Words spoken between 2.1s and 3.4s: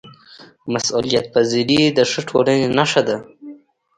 ښه ټولنې نښه ده